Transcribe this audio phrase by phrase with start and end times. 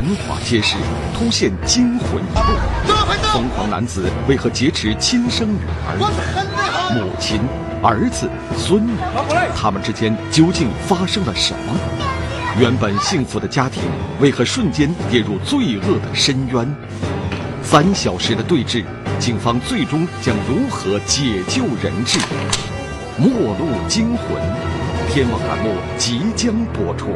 [0.00, 0.76] 繁华街市
[1.12, 6.94] 突现惊魂一幕：疯狂男子为何劫持亲生女儿？
[6.94, 7.38] 母亲、
[7.82, 8.26] 儿子、
[8.56, 8.92] 孙女，
[9.54, 11.74] 他们之间究竟发生了什么？
[12.58, 13.82] 原本幸福的家庭
[14.20, 16.66] 为何瞬间跌入罪恶的深渊？
[17.62, 18.82] 三小时的对峙，
[19.18, 22.18] 警方最终将如何解救人质？
[23.18, 24.40] 末路惊魂，
[25.10, 27.08] 天网栏目即将播出。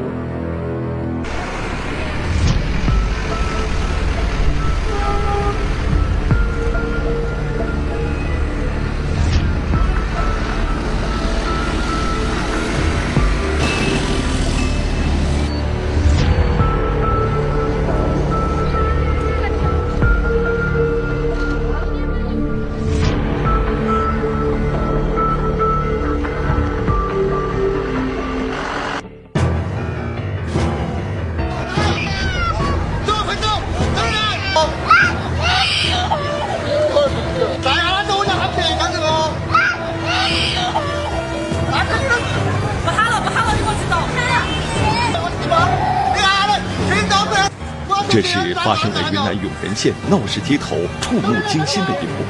[48.14, 52.24] 这是发生在云南永仁县闹市街头触目惊心的一幕。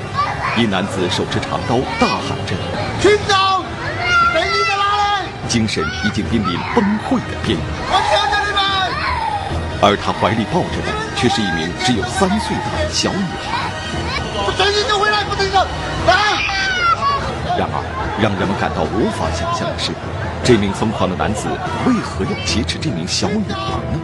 [0.57, 2.57] 一男子手持长刀，大喊着
[3.03, 3.37] ：“群众，
[4.33, 7.67] 人你在哪里？”精神已经濒临崩溃的边缘。
[7.93, 8.65] 我求求你们！
[9.83, 13.69] 而他怀里抱着的却是一名只有三岁大的小女孩。
[14.47, 15.67] 不等你就回来，不准走！
[16.07, 16.15] 来！
[17.59, 17.85] 然而，
[18.23, 19.93] 让人们感到无法想象的是，
[20.43, 21.47] 这名疯狂的男子
[21.85, 24.01] 为何要劫持这名小女孩呢？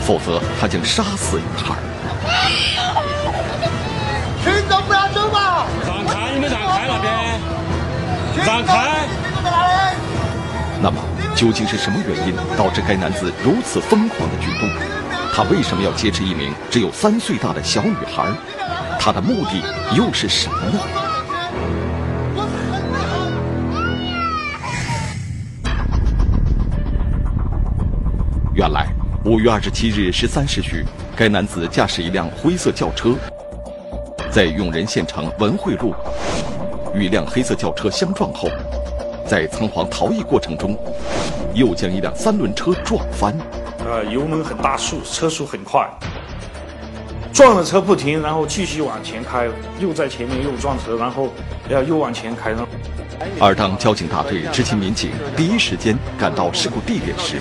[0.01, 1.75] 否则他将杀死女孩。
[4.43, 5.65] 群众不要走嘛！
[5.85, 7.11] 让开，你们让开那边！
[8.45, 9.07] 让开！
[9.23, 9.97] 群众在哪里？
[10.81, 11.01] 那么，
[11.35, 14.69] 究竟是什么原因导致该男子如此疯狂的举动？
[15.33, 18.31] 他为什么要劫持一名只有三岁大的小女孩？
[18.99, 19.63] 他的目的
[19.95, 20.79] 又是什么呢？
[28.69, 28.87] 来，
[29.25, 30.85] 五月二十七日十三时许，
[31.15, 33.15] 该男子驾驶一辆灰色轿车，
[34.29, 35.93] 在永仁县城文汇路
[36.93, 38.47] 与一辆黑色轿车相撞后，
[39.25, 40.77] 在仓皇逃逸过程中，
[41.53, 43.35] 又将一辆三轮车撞翻。
[43.79, 45.89] 呃，油门很大速，车速很快，
[47.33, 49.47] 撞了车不停，然后继续往前开，
[49.79, 51.29] 又在前面又撞车，然后
[51.69, 52.67] 要又往前开，然后
[53.39, 57.39] 而当交警大队执勤民警第一时间赶到事故地点时，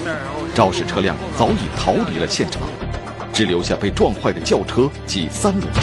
[0.54, 2.62] 肇事车辆早已逃离了现场，
[3.32, 5.80] 只留下被撞坏的轿车及三轮车。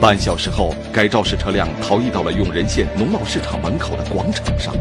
[0.00, 4.74] 半小时后，该肇事车辆逃逸到了永仁县农贸市场门口的广场上。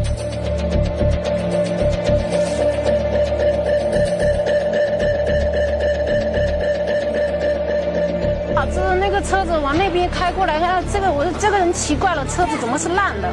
[8.62, 13.28] 导致那个车子往那边开过来，看这个，我说这个人奇怪了，车子怎么是烂的？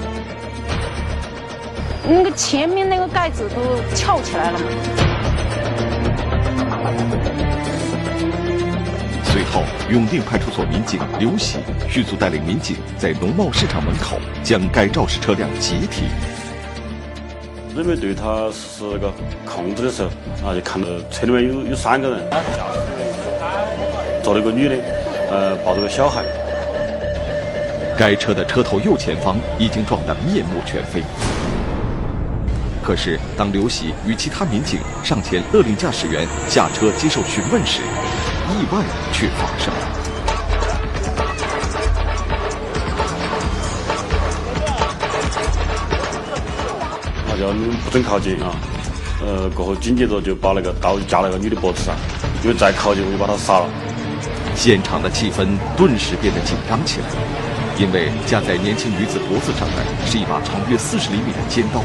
[2.09, 3.61] 那个前面那个盖子都
[3.95, 4.65] 翘起来了嘛。
[9.25, 11.59] 随后，永定派出所民警刘喜
[11.91, 16.09] 迅速带领民警在农贸市场门口将该肇事车辆截停。
[17.75, 19.13] 准备对他实施那个
[19.45, 20.09] 控制的时候，
[20.49, 22.27] 啊，就看到车里面有有三个人，
[24.23, 24.75] 坐了一个女的，
[25.31, 26.25] 呃，抱着个小孩。
[27.99, 31.03] 该车的车头右前方已经撞得面目全非。
[32.83, 37.83] 可是，当刘喜与其他民警上前勒令驾驶员下车接受询问时，
[38.49, 39.81] 意外却发生了。
[47.29, 48.57] 他叫你们不准靠近啊！
[49.21, 51.95] 呃，过后紧接着就把那个刀架那个女的脖子上，
[52.43, 53.67] 因为再靠近我就把她杀了。
[54.59, 55.47] 现场的气氛
[55.77, 57.07] 顿时变得紧张起来，
[57.79, 61.81] 因为架在年轻女子脖子上的是一把长约四十厘米的尖刀，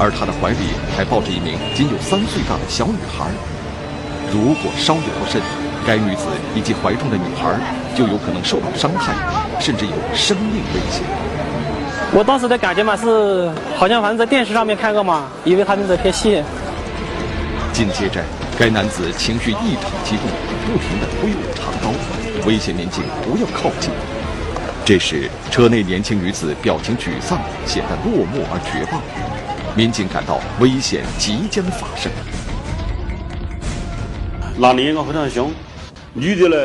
[0.00, 3.28] 而她的怀里还抱着一名仅有三岁大的小女孩。
[4.32, 5.42] 如果稍有不慎，
[5.86, 6.24] 该女子
[6.56, 7.52] 以及怀中的女孩
[7.94, 9.12] 就有可能受到伤害，
[9.60, 11.04] 甚至有生命危险。
[12.14, 16.42] 我当时的感觉嘛是，好像反正在电视上面看过嘛，以为他们在拍戏。
[17.74, 18.24] 紧接着，
[18.58, 20.28] 该男子情绪异常激动，
[20.66, 21.90] 不停地挥舞长刀，
[22.46, 23.90] 威胁民警不要靠近。
[24.84, 29.02] 这时，车内年轻女子表情沮丧，显得落寞而绝望。
[29.74, 32.12] 民警感到危险即将发生。
[34.58, 35.50] 男的眼光非常凶，
[36.12, 36.56] 女的呢，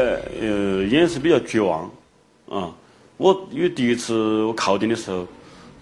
[0.41, 1.89] 呃，眼神比较绝望，
[2.49, 2.69] 啊，
[3.15, 5.25] 我因为第一次我靠近的时候，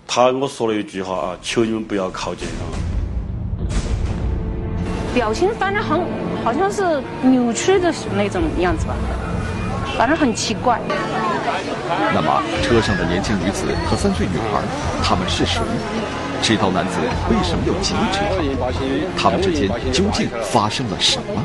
[0.06, 2.95] 他跟我说了一句话啊，求你们不要靠近啊。
[5.16, 6.02] 表情反正很
[6.44, 8.94] 好像是扭曲的那种样子吧，
[9.98, 10.78] 反正很奇怪。
[12.14, 14.60] 那么，车上的年轻女子和三岁女孩，
[15.02, 15.62] 他们是谁？
[16.42, 18.20] 持刀男子为什么要劫持
[19.18, 19.24] 她？
[19.24, 21.42] 他们之间究竟发生了什么？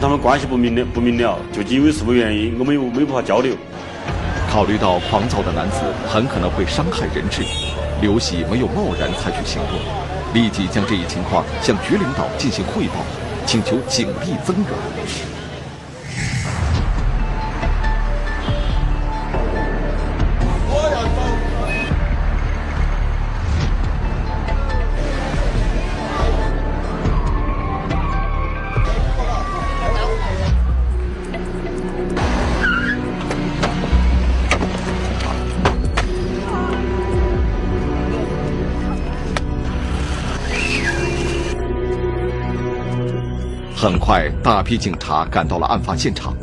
[0.00, 3.52] 他们关系不明了，不明了，究竟因为什么原因，我们又没办法交流。
[4.48, 7.42] 考虑到狂躁的男子很可能会伤害人质，
[8.00, 9.76] 刘喜没有贸然采取行动，
[10.34, 13.04] 立即将这一情况向局领导进行汇报，
[13.46, 15.31] 请求警力增援。
[44.72, 46.34] 批警察赶到了案发现场，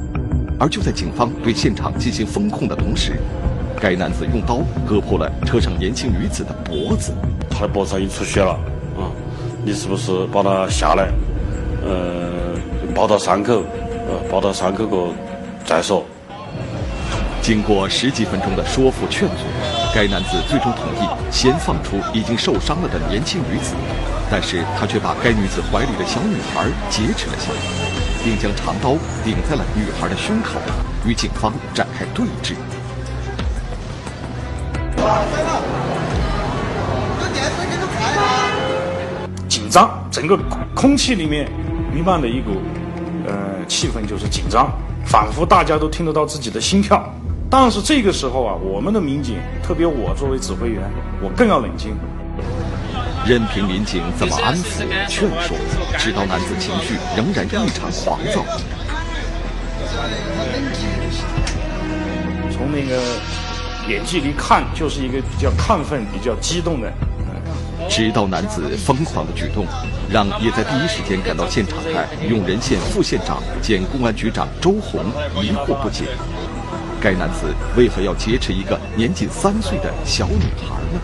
[0.59, 3.19] 而就在警方对现场进行封控的同时，
[3.81, 7.11] 该男子用刀割破了车上年轻女子的脖子，
[7.49, 8.51] 他的脖子上已经出血了，
[8.95, 9.09] 啊，
[9.65, 11.09] 你是不是把他下来，
[11.83, 12.53] 呃，
[12.93, 13.63] 包到伤口，
[14.07, 15.11] 呃，包到伤口过
[15.65, 16.05] 再说。
[17.41, 19.37] 经过十几分钟的说服劝阻，
[19.91, 23.73] 该男子最终同意先放出已经受伤了的年轻女子。
[24.29, 30.59] 但是他却把该女子怀里的小女孩劫持了下来，并将长刀顶在了女孩的胸口，
[31.05, 32.53] 与警方展开对峙。
[39.47, 40.37] 紧张，整个
[40.75, 41.49] 空气里面
[41.93, 42.61] 弥漫的一股
[43.25, 44.71] 呃气氛就是紧张，
[45.05, 47.03] 仿佛大家都听得到自己的心跳。
[47.49, 50.83] 但是这个时候啊，我们的民警，特别我作为指挥员，
[51.21, 51.95] 我更要冷静。
[53.29, 55.55] 任凭民警怎么安抚劝说，
[55.99, 58.43] 持刀男子情绪仍然异常狂躁。
[62.51, 62.99] 从那个
[63.87, 66.91] 眼睛里看，就是一个比较亢奋、比较激动的。
[67.87, 69.63] 持刀男子疯狂的举动，
[70.09, 75.05] 让也在第一时间赶到现场的永仁县副县长兼公安局长周红
[75.35, 76.05] 疑惑不解：
[76.99, 80.99] 该男子为何要劫持一个年仅三岁的小女孩呢？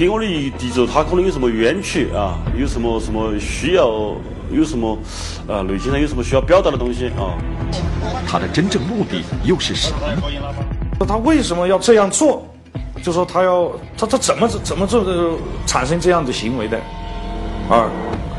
[0.00, 2.38] 给我的一敌着，他可能有什么冤屈啊？
[2.56, 3.84] 有什么什么需要？
[4.50, 4.96] 有什么
[5.46, 5.60] 啊？
[5.60, 7.36] 内心上有什么需要表达的东西啊？
[8.26, 9.92] 他的真正目的又是什
[10.98, 11.04] 么？
[11.06, 12.42] 他为什么要这样做？
[13.02, 15.32] 就说他要他他怎么怎么做的
[15.66, 16.80] 产生这样的行为的？
[17.68, 17.86] 二，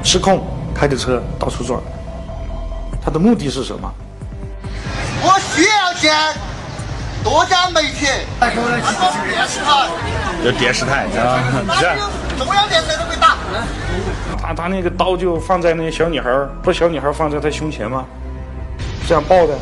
[0.03, 0.43] 失控
[0.73, 1.79] 开着车到处转，
[3.05, 3.87] 他的目的是什么？
[5.21, 6.11] 我需要钱。
[7.23, 8.07] 多家媒体，
[10.49, 13.37] 电视台，有电视台啊，中央电视台都可以打。
[14.41, 16.29] 他他那个刀就放在那个小女孩
[16.63, 18.05] 不是小女孩放在他胸前吗？
[19.07, 19.57] 这样抱的，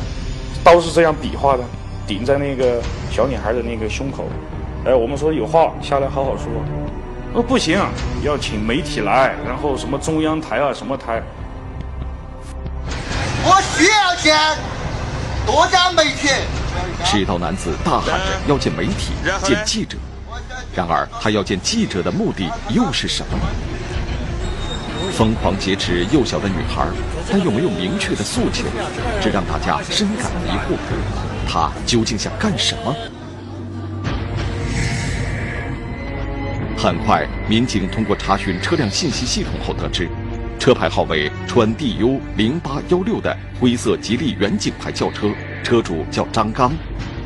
[0.63, 1.63] 刀是这样比划的，
[2.07, 2.81] 顶在那个
[3.11, 4.25] 小女孩的那个胸口。
[4.85, 6.45] 哎，我们说有话下来好好说。
[7.33, 7.77] 哦，不行，
[8.23, 11.21] 要请媒体来，然后什么中央台啊，什么台。
[13.43, 14.37] 我需要见
[15.45, 16.29] 多家媒体。
[17.03, 19.13] 持刀男子大喊着要见媒体、
[19.43, 19.97] 见记者，
[20.75, 23.43] 然而他要见记者的目的又是什么呢？
[25.11, 26.87] 疯狂劫持幼小的女孩，
[27.31, 28.63] 但又没有明确的诉求，
[29.21, 30.77] 这让大家深感疑惑。
[31.47, 32.95] 他究竟想干什么？
[36.77, 40.07] 很快，民警通过查询车辆信息系统后得知，
[40.59, 45.29] 车牌号为川 DU 零八幺六的灰色吉利远景牌轿车。
[45.63, 46.71] 车主叫张刚，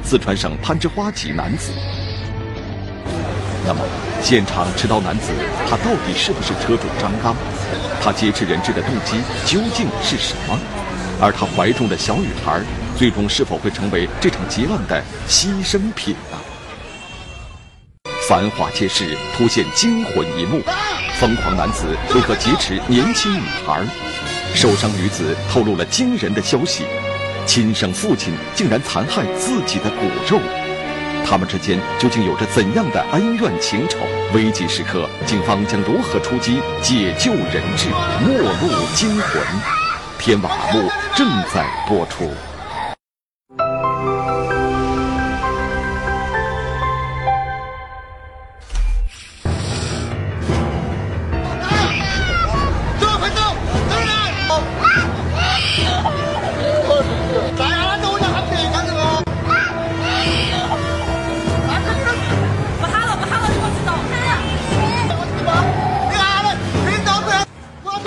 [0.04, 1.72] 四川省攀枝花籍男子。
[3.66, 3.80] 那么，
[4.22, 5.32] 现场持刀男子
[5.70, 7.36] 他到底是不是车主张刚？
[8.02, 10.58] 他劫持人质的动机究竟是什么？
[11.22, 12.60] 而他怀中的小女孩，
[12.98, 16.38] 最终是否会成为这场劫案的牺牲品呢？
[18.28, 20.62] 繁华街市突现惊魂一幕：
[21.20, 23.82] 疯狂男子为何劫持年轻女孩？
[24.54, 26.84] 受伤女子透露了惊人的消息。
[27.46, 30.40] 亲生父亲竟然残害自己的骨肉，
[31.26, 33.98] 他们之间究竟有着怎样的恩怨情仇？
[34.34, 37.90] 危急时刻，警方将如何出击解救人质？
[38.26, 39.42] 末路惊魂，
[40.20, 42.30] 天网栏目正在播出。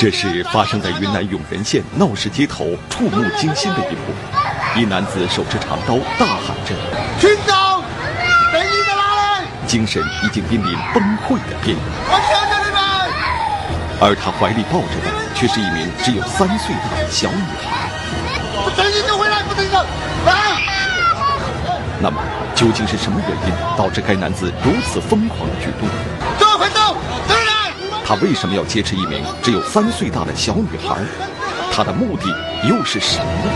[0.06, 4.14] 这是发生在云南永仁县闹市街头，触目惊心的一幕。
[4.76, 6.76] 一男子手持长刀，大喊着
[7.18, 7.82] ：“群众，
[8.52, 11.84] 被你在哪里？”精神已经濒临崩溃的边缘。
[12.06, 12.78] 我求求你们！
[14.00, 17.90] 而他怀里抱着的，却是一名只有三岁大的小女孩。
[18.62, 19.84] 不等你就回来，不等你走，
[20.24, 20.62] 来！
[21.98, 22.22] 那么，
[22.54, 25.88] 究竟是什么原因导致该男子如此疯狂的举动？
[28.08, 31.02] 他为什么要劫持一名只有三岁大的小女孩？
[31.72, 32.28] 他的目的
[32.68, 33.50] 又是什么呢？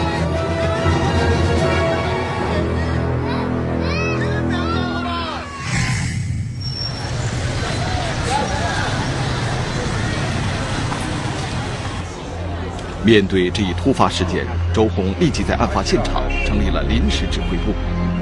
[13.04, 17.72] 面对这一突发事件，周红立即在案发现场成立了临时指挥部，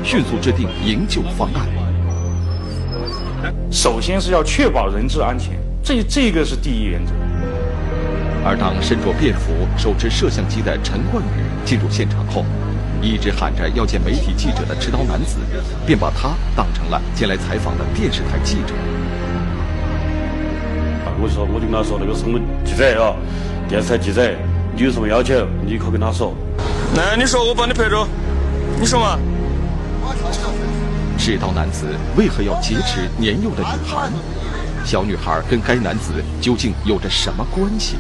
[0.05, 1.67] 迅速制定营救方案。
[3.73, 5.59] 首先是要确保人质安全，
[5.89, 7.15] 这这个是第一原则。
[8.45, 12.45] 而当身着便服、手持摄像机的陈冠宇进入现场后，
[13.01, 15.39] 一直喊着要见媒体记者的持刀男子，
[15.87, 18.75] 便把他当成了前来采访的电视台记者。
[21.23, 23.17] 我说，我就跟他说，那个是我们记者啊，
[23.67, 24.31] 电视台记者。
[24.77, 26.35] 你有什么要求，你可跟他说。
[26.95, 28.07] 那你说，我帮你拍着。
[28.79, 29.19] 你说嘛？
[31.17, 34.11] 持刀男子为何要劫持年幼的女孩？
[34.89, 37.97] 小女孩跟该男子究竟有着什么关系？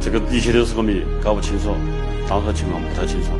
[0.00, 1.76] 这个一切都是个谜，搞不清楚，
[2.26, 3.32] 当时情况不太清楚。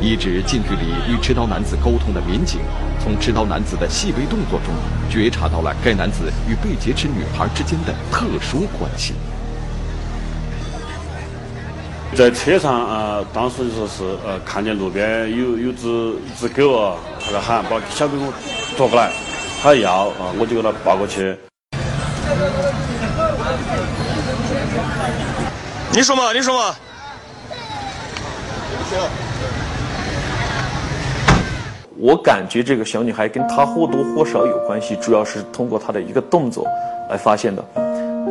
[0.00, 2.58] 一直近距离与持刀男子沟通的民警，
[3.00, 4.74] 从持刀男子的细微动作中，
[5.08, 9.14] 觉察到了该男子与被劫持女孩之间的特殊关系。
[12.16, 18.32] 在车上啊，当时就说是呃，看见路边有有只一只狗啊，他在喊把小狗我
[18.76, 19.12] 夺过来，
[19.62, 21.36] 他要啊，我就给他抱过去。
[25.92, 26.74] 你说嘛，你说嘛。
[31.98, 36.66] 我感觉这个小女孩跟她或多或少有关系，主要是通过她的一个动作
[37.10, 37.64] 来发现的。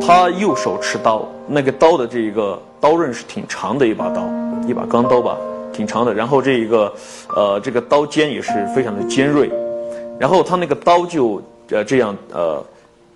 [0.00, 4.22] 她右手持刀，那个刀的这一个刀刃是挺长的一把刀，
[4.66, 5.36] 一把钢刀吧，
[5.72, 6.14] 挺长的。
[6.14, 6.92] 然后这一个，
[7.34, 9.50] 呃，这个刀尖也是非常的尖锐。
[10.18, 12.64] 然后他那个刀就呃这样呃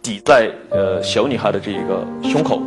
[0.03, 2.61] 抵在呃小女孩的这一个胸口。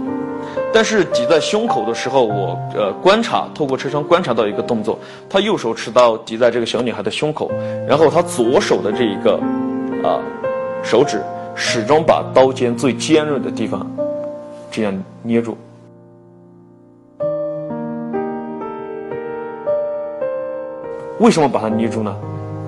[0.73, 4.97] 但是抵在胸口的时候，我呃观察，透过车窗观察到一个动作，
[5.29, 7.51] 他右手持刀抵在这个小女孩的胸口，
[7.87, 9.39] 然后他左手的这一个
[10.03, 10.19] 啊
[10.83, 11.21] 手指
[11.55, 13.85] 始终把刀尖最尖锐的地方。
[14.71, 15.55] 这样捏住，
[21.19, 22.15] 为什么把它捏住呢？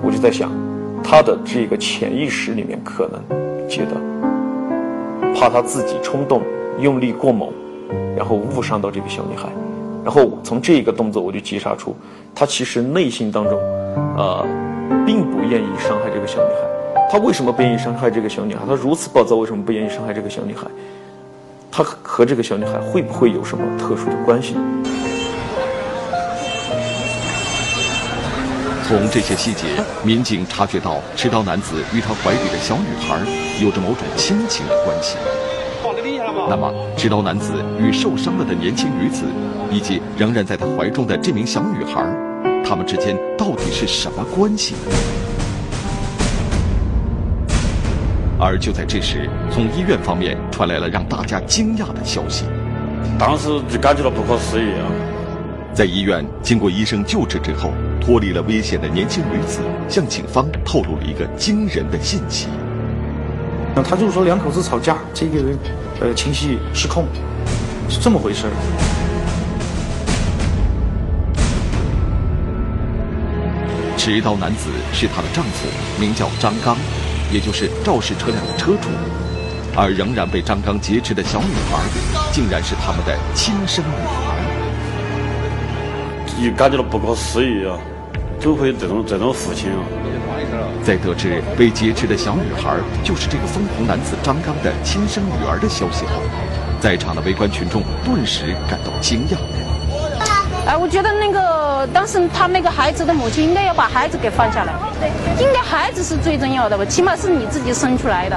[0.04, 0.52] 我就在想，
[1.02, 3.96] 他的这个潜意识里面可能觉得，
[5.34, 6.42] 怕他自己冲动
[6.80, 7.48] 用力过猛，
[8.16, 9.48] 然后误伤到这个小女孩。
[10.04, 11.94] 然后从这个动作我就觉察出，
[12.34, 13.58] 他其实内心当中，
[14.16, 14.46] 呃，
[15.04, 17.08] 并不愿意伤害这个小女孩。
[17.10, 18.60] 他为什么不愿意伤害这个小女孩？
[18.66, 20.66] 他如此暴躁，为什么不愿意伤害这个小女孩？
[21.72, 24.54] 他和这个小女孩会不会有什么特殊的关系？
[28.86, 29.66] 从这些细节，
[30.06, 33.18] 民警察觉到持刀男子与他怀里的小女孩
[33.60, 35.16] 有着某种亲情的关系。
[36.48, 39.24] 那么，持刀男子与受伤了的年轻女子，
[39.72, 42.00] 以及仍然在他怀中的这名小女孩，
[42.64, 44.76] 他们之间到底是什么关系？
[48.38, 52.44] 而就在这时，从医院方面传来了让大家惊讶的消息。
[53.18, 54.86] 当时就感觉到不可思议啊！
[55.76, 62.46] 在医院经过医生救治之后，脱离了危险的年轻女子向警方透露了一个惊人的信息。
[63.74, 65.58] 那他就是说两口子吵架，这个人
[66.00, 67.04] 呃情绪失控，
[67.90, 68.52] 是这么回事儿。
[73.98, 75.68] 持刀男子是她的丈夫，
[76.00, 76.74] 名叫张刚。
[77.30, 78.88] 也就是肇事车辆的车主，
[79.76, 81.82] 而仍然被张刚劫持的小女孩，
[82.32, 84.55] 竟然是他们的亲生女儿。
[86.38, 87.78] 也感觉到不可思议啊！
[88.38, 89.80] 怎么会有这种这种父亲啊？
[90.84, 96.20] 在得知被劫持的小女孩就是这个疯狂男子张刚的亲生女儿的消息后，
[96.80, 99.36] 在场的围观群众顿时感到惊讶。
[100.66, 104.74] 哎，我觉得那个当时他那个孩子的母亲应该要把孩子给放下来，
[105.40, 108.36] 应该孩子是最重要的吧，起码是你自己生出来的，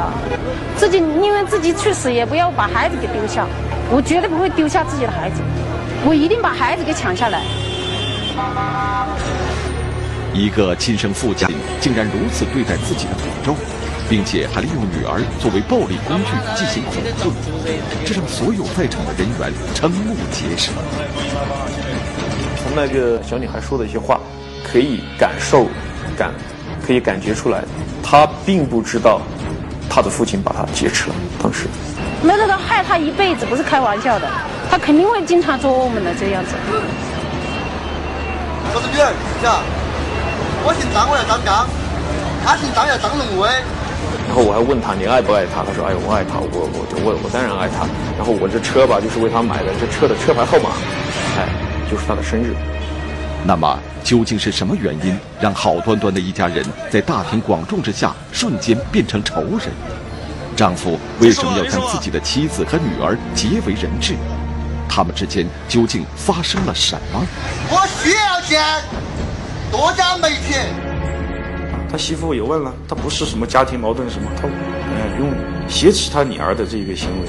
[0.77, 3.45] 自己宁愿自己去死也不要把孩子给丢下，
[3.91, 5.41] 我绝对不会丢下自己的孩子，
[6.05, 7.41] 我一定把孩子给抢下来。
[10.33, 11.47] 一个亲生父亲
[11.81, 13.55] 竟然如此对待自己的骨肉，
[14.09, 17.29] 并且还利用女儿作为暴力工具进行恐吓，
[18.05, 20.71] 这让所有在场的人员瞠目结舌。
[22.63, 24.21] 从那个小女孩说的一些话，
[24.63, 25.67] 可以感受、
[26.15, 26.31] 感，
[26.85, 27.63] 可以感觉出来，
[28.01, 29.19] 她并不知道
[29.89, 31.15] 她的父亲把她劫持了。
[31.41, 31.67] 当时，
[32.23, 34.29] 没得他害她一辈子，不是开玩笑的，
[34.71, 36.51] 他肯定会经常做噩梦的这样子。
[38.71, 39.11] 我是女儿，
[39.41, 39.61] 晓
[40.63, 41.65] 我姓张，我叫张刚，
[42.45, 43.49] 他姓张，叫张龙威。
[44.27, 45.63] 然后我还问他你爱不爱他？
[45.65, 47.87] 他说哎我爱他，我我就我我当然爱他。
[48.15, 50.69] 然后我这车吧就是为他买的，这车的车牌号码，
[51.37, 51.49] 哎
[51.89, 52.53] 就是他的生日。
[53.43, 59.71] 那么究竟是什么原因让好端端的一家人在大庭广众之下瞬间变成仇人？
[60.55, 64.13] 丈夫为什么要将自己的妻子和女儿劫为人质？
[64.89, 67.25] 他们之间究竟发生了什么？
[67.69, 68.83] 我需要钱，
[69.71, 70.55] 多家媒体。
[71.91, 75.31] 他媳妇也问了，他不是什么家庭矛盾什么，他嗯用
[75.67, 77.27] 挟持他女儿的这个行为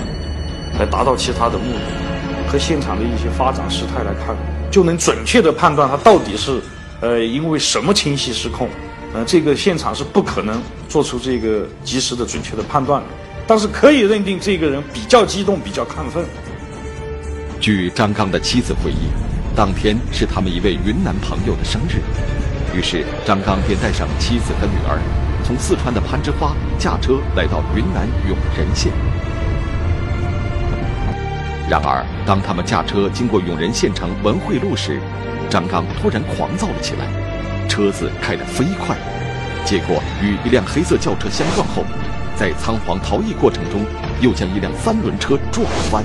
[0.79, 4.35] 来达到其他的目的，和现场的一些发展事态来看，
[4.71, 6.61] 就能准确的判断他到底是
[7.00, 8.69] 呃因为什么情绪失控。
[9.12, 13.09] 呃，这个现场是不可能做出这个及时的、准确的判断的，
[13.45, 16.25] 但是可以认定这个人比较激动、比较亢奋。
[17.61, 19.11] 据张刚的妻子回忆，
[19.55, 22.00] 当天是他们一位云南朋友的生日，
[22.75, 24.99] 于是张刚便带上妻子和女儿，
[25.45, 28.90] 从四川的攀枝花驾车来到云南永仁县。
[31.69, 34.99] 然而，当他们驾车经过永仁县城文汇路时，
[35.50, 37.07] 张刚突然狂躁了起来。
[37.69, 38.97] 车子开得飞快，
[39.67, 41.85] 结果与一辆黑色轿车相撞后，
[42.37, 43.85] 在仓皇逃逸过程中，
[44.21, 46.02] 又将一辆三轮车撞翻。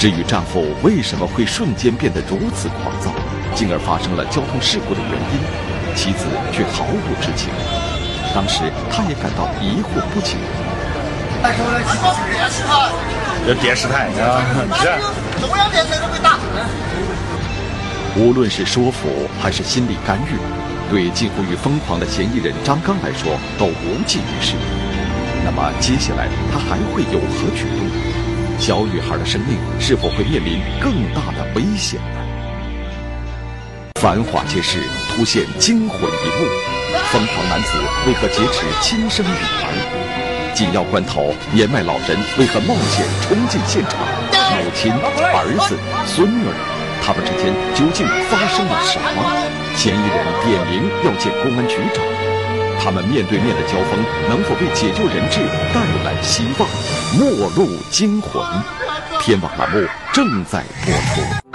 [0.00, 3.12] 至于丈夫为什么会瞬间变得如此狂躁，
[3.54, 5.36] 进而发生了交通事故的原因，
[5.94, 7.52] 妻子却毫无知情。
[8.34, 10.38] 当时她也感到疑惑不解。
[13.46, 14.40] 这电视台啊，
[15.38, 16.38] 中央电视都被打。
[18.16, 20.40] 无论是说服还是心理干预，
[20.88, 24.54] 对近乎于疯狂的嫌疑人张刚来说都无济于事。
[25.44, 28.29] 那么接下来他还会有何举动？
[28.60, 32.20] 小女孩的生命是否会面临更大的危险呢？
[33.98, 36.46] 繁华街市突现惊魂一幕：
[37.10, 37.72] 疯狂男子
[38.06, 40.52] 为何劫持亲生女儿？
[40.54, 43.96] 紧要关头，年迈老人为何冒险冲进现场？
[44.52, 46.44] 母亲、儿子、孙女。
[47.02, 49.24] 他们之间究竟发生了什么？
[49.74, 52.04] 嫌疑人点名要见公安局长，
[52.82, 55.40] 他们面对面的交锋能否为解救人质
[55.74, 56.68] 带来希望？
[57.18, 58.42] 末路惊魂，
[59.20, 61.49] 天网栏目正在播出。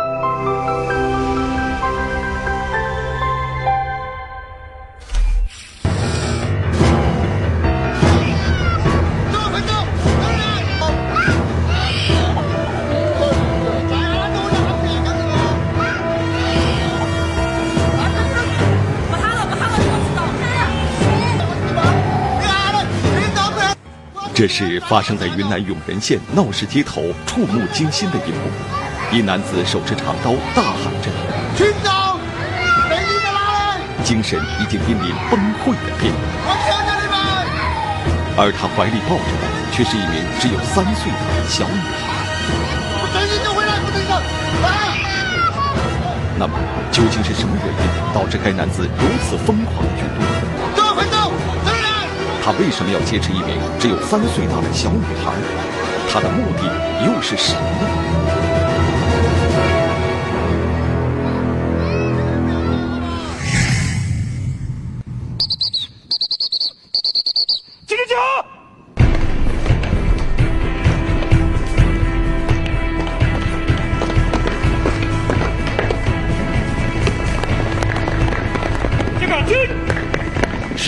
[24.35, 28.37] 这是发生在云南永仁县闹市街头触目惊心的一幕。
[29.09, 31.07] 一男子手持长刀，大喊着
[31.55, 32.19] ：“群众，
[32.89, 36.19] 被你在哪里？”精神已经濒临崩溃的边缘。
[36.43, 37.15] 我你们！
[38.35, 41.17] 而他怀里抱着的却是一名只有三岁的
[41.47, 42.27] 小女孩。
[42.99, 44.19] 不准你就回来，不准走！
[46.37, 46.59] 那么，
[46.91, 50.03] 究竟是什么原因导致该男子如此疯狂的举
[50.74, 50.74] 动？
[52.45, 55.33] 他为什么要劫持一名只有三岁大的小女孩？
[56.07, 56.61] 他的目的
[57.03, 58.34] 又是什么呢？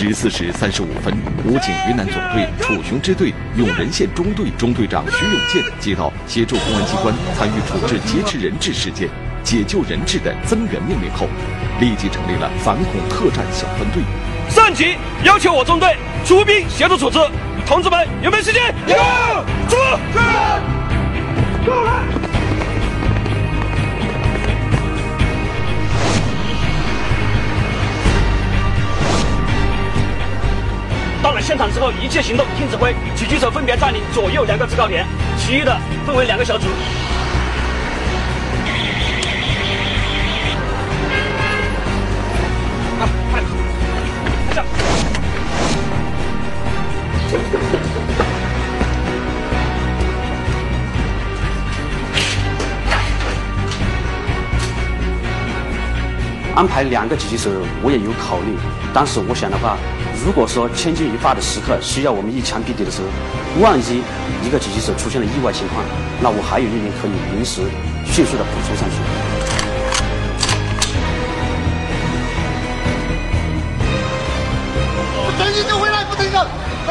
[0.00, 1.12] 十四时三十五分，
[1.44, 9.08] 武警云南总队楚雄支队永仁县中队中队长徐永建接到协助公安机关参与处置劫持人质事件、
[9.42, 11.26] 解救人质的增援命令后，
[11.80, 14.00] 立即成立了反恐特战小分队。
[14.48, 17.18] 上级要求我中队出兵协助处置，
[17.66, 18.72] 同志们有没有时间？
[18.86, 18.94] 有，
[19.68, 19.76] 出，
[21.66, 22.17] 过来。
[31.40, 36.66] 现场之后一切行动听指挥狙击手分别占领左右两个制高点其余的分为两个小组。
[56.58, 57.48] 安排两个狙击手，
[57.84, 58.58] 我也有考虑。
[58.92, 59.78] 当时我想的话，
[60.26, 63.06] 如果说千钧一发的时刻需要我们一枪毙敌的时候，
[63.62, 64.02] 万一
[64.42, 65.84] 一个狙击手出现了意外情况，
[66.20, 67.62] 那我还有一名可以临时
[68.04, 68.98] 迅速的补充上去。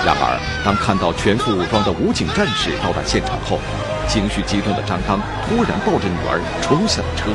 [0.06, 3.60] 然而，当看到全副武装的武警战士到达现场后，
[4.08, 7.28] 情绪激动的张刚突然抱着女儿冲下了车。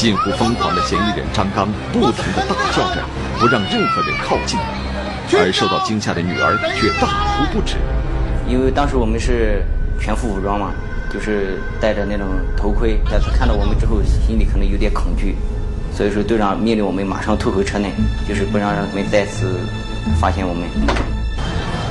[0.00, 3.02] 近乎疯狂的嫌疑人张刚不停地大叫着，
[3.38, 4.58] 不让任何人靠近，
[5.38, 7.76] 而受到惊吓的女儿却大哭不止。
[8.48, 9.62] 因为当时我们是
[10.00, 10.72] 全副武装嘛，
[11.12, 15.36] 就是戴着那种头盔，但是看到我们之后，心里可能有点恐惧，
[15.94, 17.92] 所以说队长命令我们马上退回车内，
[18.26, 19.60] 就是不让他们再次
[20.18, 20.66] 发现我们。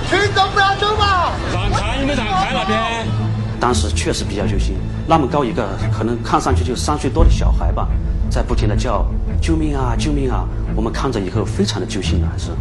[0.09, 1.29] 群众不要走嘛！
[1.53, 3.05] 让开有没有让开那边？
[3.59, 4.75] 当时确实比较揪心，
[5.09, 7.87] 那么高一个，可能看上去就三岁多的小孩吧，
[8.29, 9.03] 在不停的叫
[9.41, 10.45] 救命啊救命啊！
[10.75, 12.51] 我们看着以后非常的揪心啊，还是。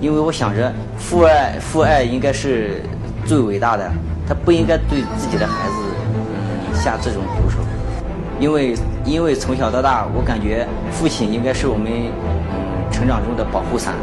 [0.00, 2.80] 因为我想着父爱父爱应该是
[3.26, 3.90] 最伟大的，
[4.24, 7.56] 他不应该对自己的孩子下这种毒手，
[8.38, 13.94] 因为因为从小到大，我感觉父亲应该是我们嗯成长中的保护伞。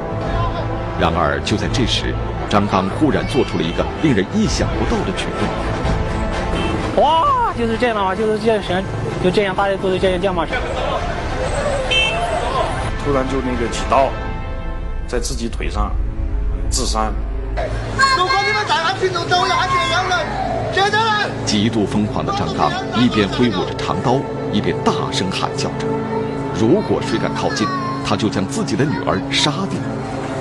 [1.00, 2.14] 然而就在这时，
[2.50, 7.02] 张刚忽然做出了一个令人意想不到的举动。
[7.02, 8.84] 哇，就是这样的嘛，就是这样，
[9.24, 10.46] 就这样，大家都是这样叫嘛。
[13.06, 14.10] 突然就那个几刀，
[15.08, 15.90] 在自己腿上
[16.70, 17.10] 自杀。
[18.18, 20.28] 如果你们再让群众走，要喊这样人，
[20.74, 21.32] 这样人。
[21.46, 22.70] 极度疯狂的张刚
[23.02, 24.20] 一边挥舞着长刀，
[24.52, 25.88] 一边大声喊叫着
[26.60, 27.66] ：“如果谁敢靠近，
[28.06, 29.80] 他就将自己的女儿杀掉。”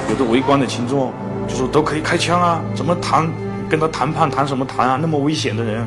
[0.08, 1.12] 有的围观的群众
[1.46, 3.28] 就说：“都可以开枪啊，怎么谈
[3.68, 4.98] 跟他谈判谈什么谈啊？
[5.00, 5.86] 那么危险的人！”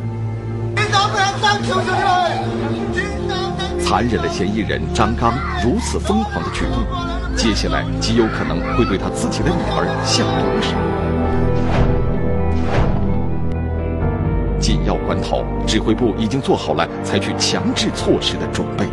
[3.80, 6.86] 残忍的嫌疑人张刚如此疯狂的举动，
[7.36, 10.76] 接下来极有可能会对他自己的女儿下毒手。
[14.60, 18.86] 紧要关头，指挥部已经做好了采取强制措施的准备。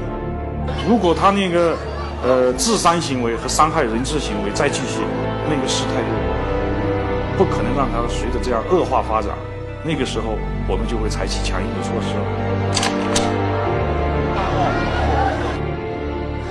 [0.88, 1.76] 如果他那个……
[2.24, 5.02] 呃，自伤行为和伤害人质行为再继续，
[5.48, 6.02] 那个事态
[7.36, 9.30] 不可能让它随着这样恶化发展。
[9.84, 10.36] 那个时候，
[10.68, 12.08] 我们就会采取强硬的措施。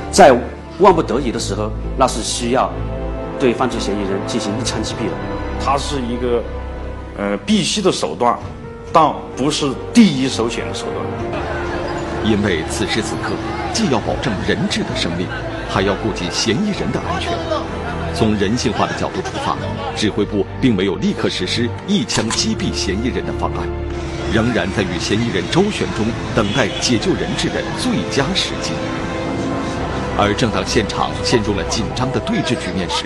[0.09, 0.31] 在
[0.79, 2.71] 万不得已的时候，那是需要
[3.37, 5.13] 对犯罪嫌疑人进行一枪击毙的。
[5.59, 6.41] 它是一个
[7.17, 8.39] 呃必须的手段，
[8.93, 11.05] 但不是第一首选的手段。
[12.23, 13.33] 因为此时此刻，
[13.73, 15.27] 既要保证人质的生命。
[15.69, 17.31] 还要顾及嫌疑人的安全。
[18.13, 19.55] 从人性化的角度出发，
[19.95, 23.67] 指挥部并没有立刻实施一枪击毙嫌疑人的方案，
[24.33, 28.71] 仍然在与嫌疑人周旋中等待解救人质的最佳时机。
[30.17, 33.05] 而正当现场陷入了紧张的对峙局面时，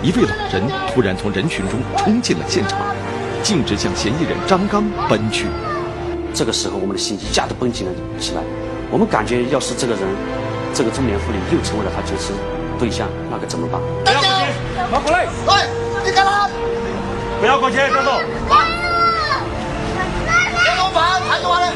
[0.00, 0.62] 一位老人
[0.94, 2.78] 突然从人群中冲进了现场，
[3.42, 5.46] 径直向嫌疑人张刚奔去。
[6.32, 8.42] 这个时候，我们的心一下子绷紧了起来。
[8.92, 10.02] 我们感觉，要是这个人……
[10.76, 12.34] 这个中年妇女又成为了他劫持
[12.78, 13.80] 对象，那该怎么办？
[14.04, 14.44] 不要过去，
[14.92, 15.24] 拿过来！
[15.46, 15.54] 喂，
[16.04, 16.50] 你干嘛？
[17.40, 18.20] 不要过去，别动！
[20.62, 20.92] 别动！
[20.92, 21.72] 饭，看着我嘞！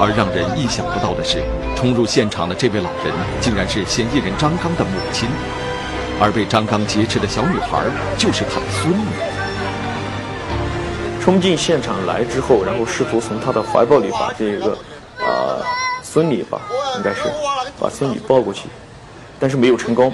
[0.00, 1.44] 而让人意想不到的是，
[1.76, 5.28] 冲入现场的这位老人竟然是嫌疑人张刚的母亲，
[6.20, 7.84] 而被张刚劫持的小女孩
[8.18, 9.06] 就是他的孙女。
[11.22, 14.76] 冲进现场来之后，然后试图从他的怀抱里把这个，
[15.22, 15.62] 啊。
[16.02, 16.60] 孙女吧，
[16.96, 17.22] 应该是
[17.80, 18.68] 把孙女抱过去，
[19.38, 20.12] 但是没有成功。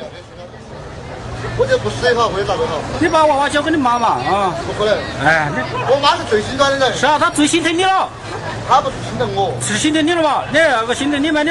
[1.57, 2.79] 我就不死也好，或者咋个好。
[3.01, 4.55] 你把娃娃交给你妈妈啊！
[4.67, 4.95] 不可能。
[5.25, 5.51] 哎，
[5.91, 6.97] 我妈是最心软的人。
[6.97, 8.09] 是啊，她最心疼你了。
[8.69, 9.53] 她不是心疼我。
[9.61, 10.45] 是心疼你了吧？
[10.53, 11.43] 你那个心疼你吗？
[11.43, 11.51] 你。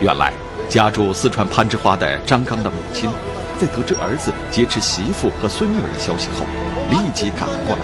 [0.00, 0.32] 原来
[0.68, 3.10] 家住四川攀枝花的张刚的母亲，
[3.58, 6.46] 在得知儿子劫持媳妇和孙女儿的消息后，
[6.90, 7.82] 立即赶了过来，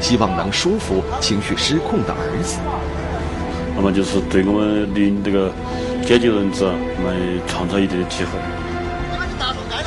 [0.00, 2.58] 希望能说服情绪失控的儿子。
[3.74, 5.50] 那么就是对我们领这个
[6.04, 8.38] 解救人质，我们创造一定的机会。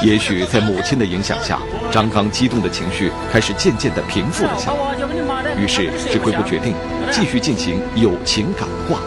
[0.02, 1.58] 也许在母亲的影响下，
[1.90, 4.78] 张刚激动的情绪开始渐渐的平复了下来。
[5.56, 6.76] 于是指挥部决定
[7.12, 9.00] 继续进行友情感化，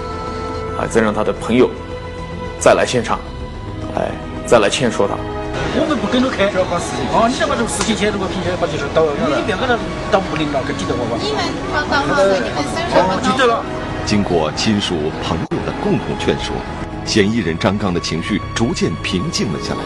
[0.81, 1.69] 哎，再让他的朋友
[2.59, 3.21] 再来现场，
[3.95, 4.11] 哎，
[4.47, 5.15] 再来劝说他。
[5.77, 6.49] 我们不跟着开，
[7.13, 9.77] 哦，你要把这个事情先这么平，把这事到，你不要给他
[10.11, 11.21] 到屋里了，跟记者我吧。
[11.21, 12.65] 你们到到了，你们
[12.97, 13.63] 哦，记得了。
[14.09, 16.57] 经过亲属朋友的共同劝说，
[17.05, 19.81] 嫌疑人张刚的情绪逐渐平静了下来。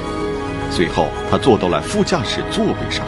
[0.70, 3.04] 随后，他坐到了副驾驶座位上。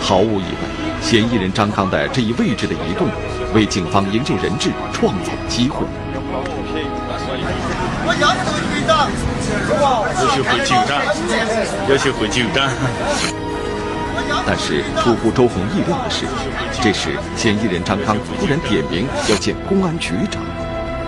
[0.00, 3.08] 毫无疑问，嫌疑人张刚的这一位置的移动，
[3.52, 5.84] 为警方营救人质创造了机会。
[8.04, 8.30] 我要
[10.30, 11.02] 求回警站，
[11.90, 13.51] 要求回警长。
[14.46, 16.26] 但是出乎周红意料的是，
[16.80, 20.42] 这时嫌疑人张刚突然点名要见公安局长。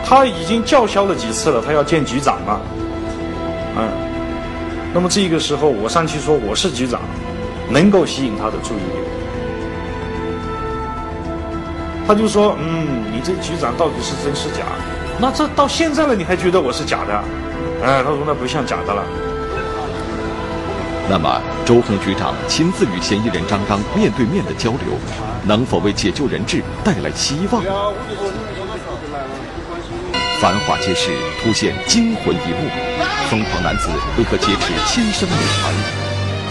[0.05, 2.61] 他已经叫嚣了几次了，他要见局长了。
[3.77, 3.88] 嗯，
[4.92, 7.00] 那么这个时候我上去说我是局长，
[7.70, 8.98] 能够吸引他的注意力。
[12.07, 14.64] 他就说：“嗯，你这局长到底是真是假？
[15.18, 17.14] 那这到现在了，你还觉得我是假的？”
[17.83, 19.03] 哎，他说那不像假的了。
[21.07, 24.99] 那么，周红局长亲自与嫌疑人张刚面对面的交流，
[25.45, 27.62] 能否为解救人质带来希望？
[30.40, 31.11] 繁华街市
[31.43, 32.69] 突现惊魂一幕：
[33.31, 33.88] 疯狂男子
[34.19, 35.71] 为何劫持亲生女孩？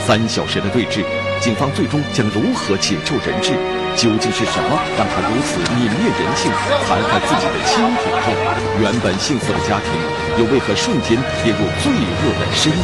[0.06, 1.04] 三小时的对峙，
[1.42, 3.54] 警方最终将如何解救人质？
[3.96, 6.52] 究竟是什么让他如此泯灭人性、
[6.86, 8.26] 残害自己的亲骨肉？
[8.82, 9.88] 原本幸福的家庭，
[10.38, 12.78] 又为何瞬间跌入罪恶的深渊？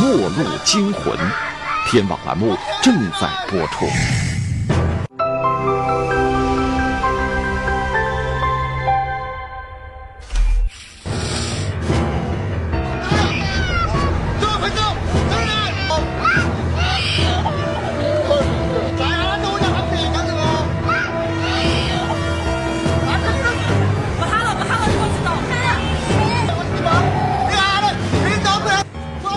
[0.00, 1.16] 末路惊魂，
[1.86, 4.33] 天网栏目正在播出。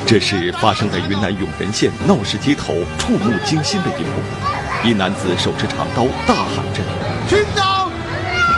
[0.07, 4.23] 这是发生在云南永仁县闹市街头触目惊心的一幕。
[4.81, 6.81] 一男子手持长刀，大喊着
[7.27, 7.91] ：“群长，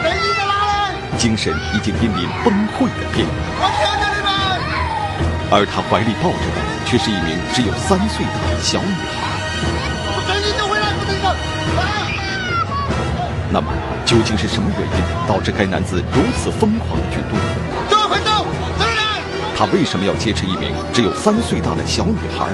[0.03, 3.35] 正义在哪里？”精神已经濒临崩溃的边缘。
[3.57, 4.29] 我你们！
[5.49, 9.33] 而他怀里抱着的，却是一名只有三岁的小女孩。
[10.27, 11.33] 正义就回来，不准走！
[13.49, 13.73] 那么，
[14.05, 17.39] 究竟是什么原因导致该男子如此疯狂的举动？
[19.59, 22.47] 他为什么要劫持一名只有三岁大的小女孩？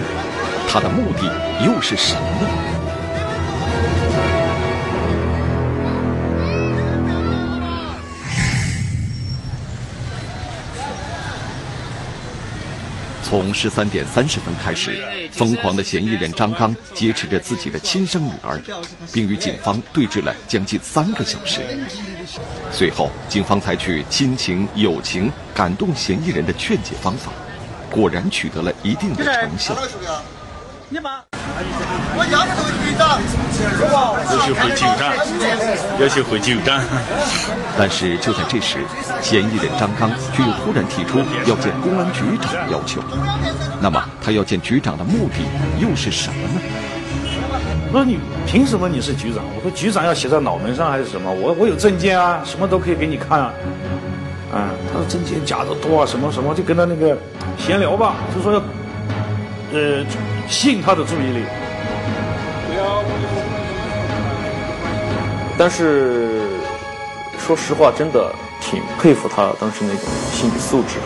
[0.67, 1.31] 他的目的
[1.63, 2.74] 又是什么呢？
[13.35, 14.97] 从十三点三十分开始，
[15.29, 18.61] 疯狂的嫌疑人张刚劫持着自己的亲生女儿，
[19.11, 21.59] 并与警方对峙了将近三个小时。
[22.71, 27.29] 随后，警方采取亲情、友情感动嫌疑人的劝解方法，
[27.91, 29.75] 果然取得了一定的成效。
[31.57, 33.19] 我要求局长，
[34.29, 35.15] 要求回警长，
[35.99, 36.81] 要求回警长。
[37.77, 38.79] 但是就在这时，
[39.21, 43.01] 嫌疑人张刚却又突然提出要见公安局长的要求。
[43.79, 45.45] 那么，他要见局长的目的
[45.79, 46.61] 又是什么呢？
[47.87, 49.41] 我说你凭什么你是局长？
[49.55, 51.31] 我说局长要写在脑门上还是什么？
[51.31, 53.53] 我我有证件啊，什么都可以给你看啊。
[54.51, 57.17] 啊，他说证件假的多啊，什么什么，就跟他那个
[57.57, 58.61] 闲聊吧，就说要
[59.75, 60.05] 呃
[60.47, 61.43] 吸引他的注意力。
[65.57, 66.41] 但是
[67.37, 69.99] 说实话，真的挺佩服他当时那种
[70.31, 71.05] 心理素质的。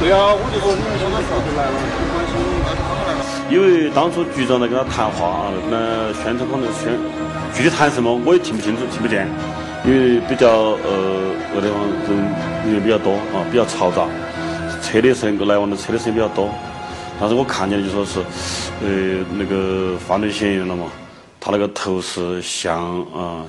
[0.00, 1.72] 对啊，我就说你们现在素质来了。
[3.50, 5.76] 因为当初局长在跟他谈话啊，跟他
[6.24, 6.96] 宣传可能宣，
[7.52, 9.28] 具体谈什么我也听不清楚，听不见，
[9.84, 14.08] 因为比较呃那地方人人比较多啊，比较嘈杂，
[14.82, 16.50] 车的声来往的车的声音比较多，
[17.18, 18.18] 但是我看见就说是，
[18.82, 20.86] 呃那个犯罪嫌疑人了嘛，
[21.40, 23.44] 他那个头是向啊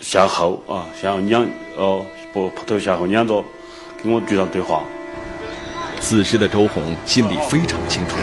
[0.00, 1.46] 向后啊，向仰
[1.76, 3.44] 哦不头向后仰着
[4.02, 4.82] 跟我局长对话。
[6.00, 8.16] 此时的周红心里非常清楚。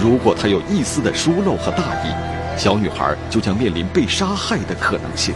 [0.00, 2.12] 如果他有一丝的疏漏和大意，
[2.58, 5.34] 小女孩就将面临被杀害的可能性。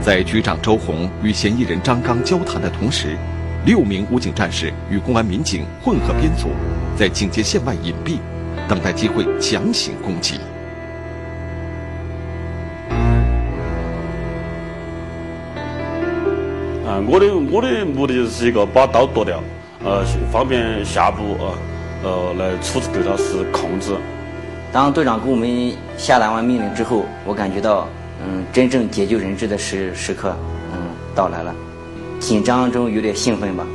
[0.00, 3.16] 在局长周红与嫌疑人张刚交谈的同时，
[3.64, 6.48] 六名武警战士与公安民警混合编组，
[6.98, 8.18] 在警戒线外隐蔽，
[8.68, 10.34] 等待机会强行攻击。
[16.86, 19.42] 啊，我的我的目的就是一个把刀夺掉，
[19.82, 21.56] 呃，方便下步啊。
[22.02, 23.96] 呃，来处置对他是控制。
[24.70, 27.88] 当队长给我们下达完命令之后，我感觉到，
[28.22, 30.36] 嗯，真正解救人质的时时刻，
[30.74, 30.78] 嗯，
[31.14, 31.54] 到来了。
[32.24, 33.66] 紧张中有点兴奋吧。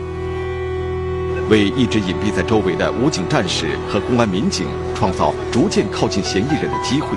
[1.51, 7.09] 为一直隐蔽在周围的武警战士和公安民警创造逐渐靠近嫌疑人的机会，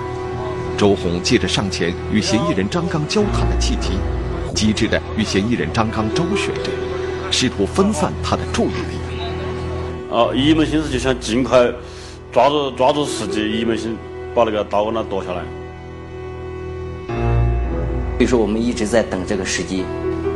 [0.77, 3.93] 周红借着上前与嫌疑人张刚交谈的契机，
[4.55, 6.71] 机智地与嫌疑人张刚周旋着，
[7.31, 10.15] 试图分散他的注意力。
[10.15, 11.67] 啊，一门心思就想尽快
[12.31, 13.97] 抓住抓住时机，一门心
[14.35, 15.43] 把那个刀给他夺下来。
[18.19, 19.85] 所以说，我们一直在等这个时机。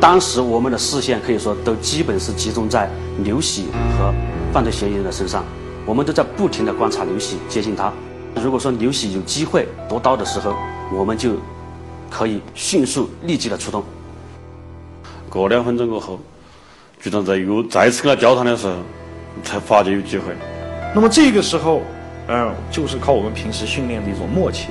[0.01, 2.89] 当时我们的视线可以说都基本是集中在
[3.25, 3.67] 刘喜
[3.99, 4.13] 和
[4.53, 5.45] 犯罪嫌疑人的身上，
[5.85, 7.93] 我们都在不停的观察刘喜接近他。
[8.43, 10.55] 如果说刘喜有机会夺刀的时候，
[10.93, 11.33] 我们就
[12.11, 13.83] 可以迅速立即的出动。
[15.31, 16.21] 过两分钟过后，
[17.01, 18.75] 局长在又再次跟他交谈的时候，
[19.43, 20.35] 才发觉有机会。
[20.95, 21.81] 那么这个时候，
[22.29, 24.69] 嗯，就是靠我们平时训练的一种默契。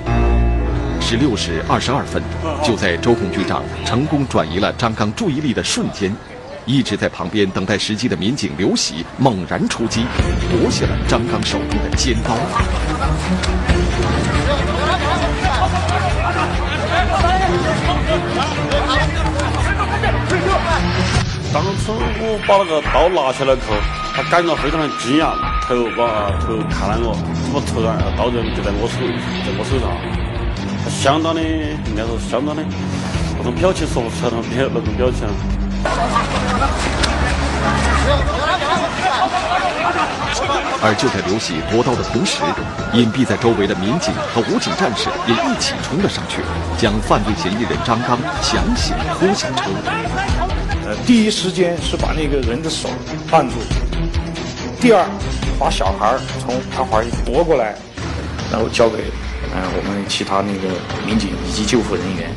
[1.07, 2.19] 十六时二十二分，
[2.63, 6.11] 就在周孔局长成功转移了张刚注意力的瞬间，
[6.65, 10.03] 一直在旁边等待时机的民警刘喜猛然出击，
[10.49, 12.35] 夺下了张刚手中的尖刀。
[21.53, 23.75] 当初我把那个刀拿下来后，
[24.15, 25.35] 他感到非常的惊讶，
[25.67, 27.15] 头把头看了我，
[27.53, 28.97] 我突然刀就就在我手，
[29.45, 30.24] 在我手上。
[30.89, 32.63] 相当的，应该说相当的，
[33.37, 35.27] 那种表情说不出来那种表那种表情。
[40.81, 42.43] 而就在刘喜夺刀的同时，
[42.93, 46.41] 隐蔽在周围的民警和武警战士也一起冲了上去，
[46.77, 49.71] 将犯罪嫌疑人张刚强行拖下车。
[50.85, 52.89] 呃，第一时间是把那个人的手
[53.31, 53.55] 按住，
[54.79, 55.03] 第二，
[55.57, 57.73] 把小孩从他怀里夺过来，
[58.51, 59.05] 然后交给。
[59.57, 60.67] 嗯，我们其他那个
[61.05, 62.29] 民警以及救护人员，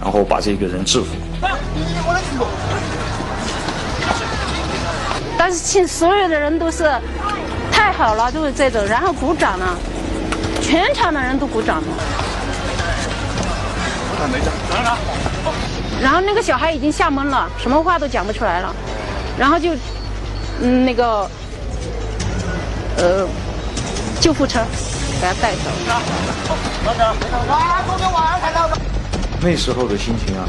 [0.00, 1.08] 然后把这个人制服。
[5.36, 6.90] 但是，请所有的人都是
[7.70, 9.76] 太好了，都是这种，然后鼓掌了，
[10.62, 11.86] 全场的人都鼓掌了。
[16.00, 18.74] 然后那个小孩已经吓懵了，什么话都讲不出来了，
[19.38, 19.74] 然后就，
[20.62, 21.30] 嗯，那个，
[22.96, 23.28] 呃，
[24.20, 24.60] 救护车。
[25.20, 25.70] 给他带走。
[29.40, 30.48] 那时候的心情啊，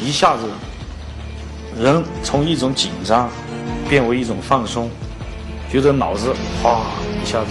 [0.00, 0.48] 一下子，
[1.76, 3.28] 人从一种紧张
[3.88, 4.90] 变为一种放松，
[5.70, 6.82] 觉得脑子哗
[7.22, 7.48] 一下子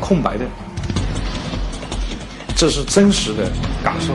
[0.00, 0.44] 空白的，
[2.54, 3.50] 这是真实的
[3.82, 4.14] 感受。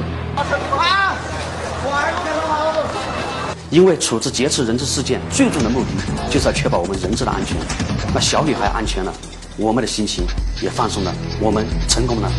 [3.69, 5.87] 因为处置劫持人质事件最终的目的，
[6.29, 7.57] 就是要确保我们人质的安全。
[8.13, 9.11] 那小女孩安全了。
[9.55, 10.25] 我们的心情
[10.63, 12.31] 也放松了，我们成功了。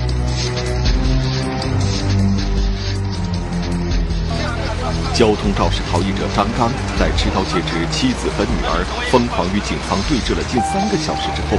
[5.15, 11.55] 交通肇事逃逸者张刚在持刀劫持妻子和女儿，疯狂与警方对峙了近三个小时之后，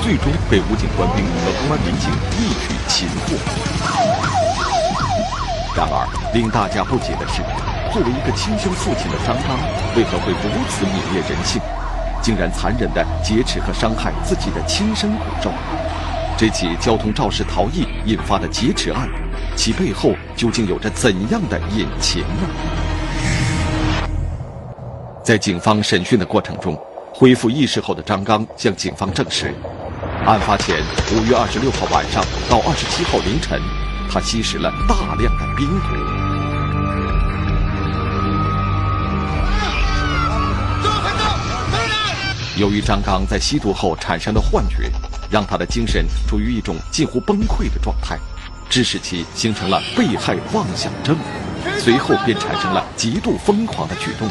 [0.00, 2.08] 最终被武警官兵和公安民警
[2.40, 3.36] 一举擒获。
[5.76, 7.44] 然而，令大家不解的是，
[7.92, 9.60] 作为一个亲生父亲的张刚，
[9.96, 11.60] 为何会如此泯灭人性？
[12.24, 15.52] 竟然残忍地劫持和伤害自己的亲生骨肉，
[16.38, 19.06] 这起交通肇事逃逸引发的劫持案，
[19.54, 24.08] 其背后究竟有着怎样的隐情呢？
[25.22, 26.74] 在警方审讯的过程中，
[27.12, 29.54] 恢复意识后的张刚向警方证实，
[30.24, 30.82] 案发前
[31.12, 33.60] 五月二十六号晚上到二十七号凌晨，
[34.10, 36.23] 他吸食了大量的冰毒。
[42.56, 44.88] 由于张刚在吸毒后产生的幻觉，
[45.28, 48.16] 让他的精神处于一种近乎崩溃的状态，
[48.70, 51.16] 致使其形成了被害妄想症，
[51.78, 54.28] 随后便产生了极度疯狂的举动，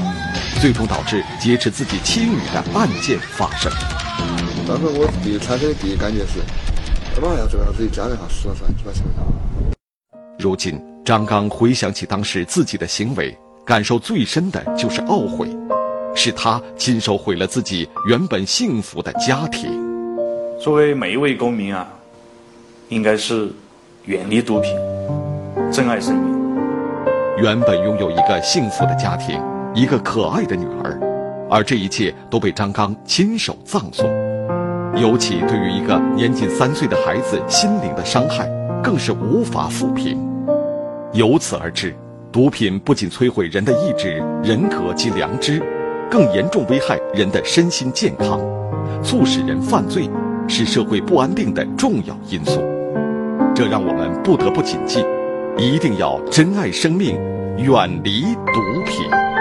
[0.62, 3.70] 最终导致劫持自己妻女的案件发生。
[4.66, 6.40] 当时我第产生的第一感觉是，
[7.20, 9.04] 马上要做到自己家人哈死了算，就把钱
[10.40, 15.50] 如今，张刚回想起当时自己的行为，感受最深的就是懊悔。
[16.16, 19.72] 是他亲手毁了自己原本幸福的家庭。
[20.60, 21.88] 作为每一位公民啊，
[22.90, 23.52] 应该是
[24.06, 24.72] 远离毒品，
[25.72, 26.34] 珍爱生命。
[27.38, 29.42] 原本拥有一个幸福的家庭，
[29.74, 31.00] 一个可爱的女儿，
[31.50, 34.08] 而这一切都被张刚亲手葬送。
[34.96, 38.48] 尤其对于一个年仅三岁的孩子心灵的伤害，
[38.84, 40.18] 更是无法抚平。
[41.12, 41.96] 由此而知，
[42.32, 45.62] 毒品不仅摧毁人的意志、人格及良知。
[46.14, 48.40] 更严重危害人的身心健康，
[49.04, 50.08] 促使人犯罪，
[50.48, 52.62] 是社会不安定的重要因素。
[53.56, 55.04] 这让我们不得不谨记，
[55.58, 57.20] 一定要珍爱生命，
[57.58, 59.33] 远离毒品。